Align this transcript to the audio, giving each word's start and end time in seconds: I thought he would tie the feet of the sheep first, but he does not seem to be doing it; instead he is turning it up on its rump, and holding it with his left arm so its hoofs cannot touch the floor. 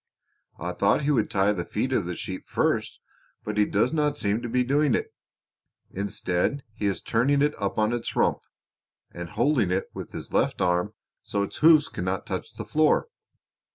I 0.57 0.71
thought 0.71 1.03
he 1.03 1.11
would 1.11 1.29
tie 1.29 1.53
the 1.53 1.63
feet 1.63 1.93
of 1.93 2.05
the 2.05 2.15
sheep 2.15 2.49
first, 2.49 2.99
but 3.43 3.59
he 3.59 3.65
does 3.67 3.93
not 3.93 4.17
seem 4.17 4.41
to 4.41 4.49
be 4.49 4.63
doing 4.63 4.95
it; 4.95 5.13
instead 5.91 6.63
he 6.73 6.87
is 6.87 7.03
turning 7.03 7.43
it 7.43 7.53
up 7.61 7.77
on 7.77 7.93
its 7.93 8.15
rump, 8.15 8.39
and 9.11 9.29
holding 9.29 9.69
it 9.69 9.91
with 9.93 10.11
his 10.11 10.33
left 10.33 10.59
arm 10.59 10.95
so 11.21 11.43
its 11.43 11.57
hoofs 11.57 11.87
cannot 11.87 12.25
touch 12.25 12.53
the 12.55 12.65
floor. 12.65 13.09